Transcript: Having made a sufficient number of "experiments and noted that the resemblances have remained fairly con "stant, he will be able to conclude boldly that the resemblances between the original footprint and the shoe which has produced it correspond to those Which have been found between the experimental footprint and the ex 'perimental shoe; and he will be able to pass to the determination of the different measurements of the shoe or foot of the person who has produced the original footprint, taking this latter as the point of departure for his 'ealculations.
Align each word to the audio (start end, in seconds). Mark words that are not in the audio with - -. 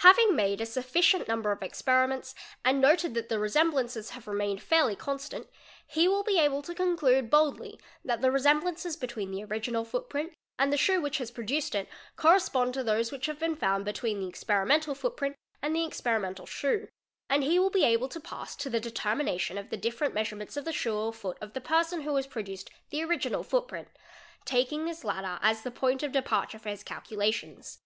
Having 0.00 0.36
made 0.36 0.60
a 0.60 0.66
sufficient 0.66 1.26
number 1.28 1.50
of 1.50 1.62
"experiments 1.62 2.34
and 2.62 2.78
noted 2.78 3.14
that 3.14 3.30
the 3.30 3.38
resemblances 3.38 4.10
have 4.10 4.28
remained 4.28 4.60
fairly 4.62 4.94
con 4.94 5.18
"stant, 5.18 5.46
he 5.86 6.06
will 6.06 6.22
be 6.22 6.38
able 6.38 6.60
to 6.60 6.74
conclude 6.74 7.30
boldly 7.30 7.80
that 8.04 8.20
the 8.20 8.30
resemblances 8.30 8.98
between 8.98 9.30
the 9.30 9.42
original 9.44 9.82
footprint 9.86 10.34
and 10.58 10.70
the 10.70 10.76
shoe 10.76 11.00
which 11.00 11.16
has 11.16 11.30
produced 11.30 11.74
it 11.74 11.88
correspond 12.16 12.74
to 12.74 12.84
those 12.84 13.10
Which 13.10 13.24
have 13.24 13.38
been 13.38 13.56
found 13.56 13.86
between 13.86 14.20
the 14.20 14.28
experimental 14.28 14.94
footprint 14.94 15.36
and 15.62 15.74
the 15.74 15.86
ex 15.86 16.02
'perimental 16.02 16.44
shoe; 16.46 16.88
and 17.30 17.42
he 17.42 17.58
will 17.58 17.70
be 17.70 17.84
able 17.86 18.10
to 18.10 18.20
pass 18.20 18.54
to 18.56 18.68
the 18.68 18.78
determination 18.78 19.56
of 19.56 19.70
the 19.70 19.78
different 19.78 20.12
measurements 20.12 20.58
of 20.58 20.66
the 20.66 20.72
shoe 20.74 20.94
or 20.98 21.14
foot 21.14 21.38
of 21.40 21.54
the 21.54 21.62
person 21.62 22.02
who 22.02 22.14
has 22.16 22.26
produced 22.26 22.68
the 22.90 23.02
original 23.02 23.42
footprint, 23.42 23.88
taking 24.44 24.84
this 24.84 25.02
latter 25.02 25.38
as 25.40 25.62
the 25.62 25.70
point 25.70 26.02
of 26.02 26.12
departure 26.12 26.58
for 26.58 26.68
his 26.68 26.84
'ealculations. 26.84 27.78